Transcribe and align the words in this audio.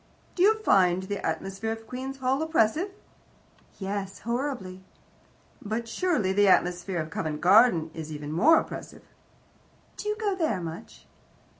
"Do 0.33 0.41
you 0.41 0.55
find 0.63 1.03
the 1.03 1.23
atmosphere 1.23 1.71
of 1.71 1.85
Queen's 1.85 2.17
Hall 2.17 2.41
oppressive?" 2.41 2.89
"Yes, 3.77 4.21
horribly." 4.21 4.81
"But 5.61 5.87
surely 5.87 6.33
the 6.33 6.47
atmosphere 6.47 6.99
of 6.99 7.11
Covent 7.11 7.39
Garden 7.39 7.91
is 7.93 8.11
even 8.11 8.31
more 8.31 8.59
oppressive." 8.59 9.03
"Do 9.97 10.09
you 10.09 10.15
go 10.17 10.33
there 10.33 10.59
much?" 10.59 11.05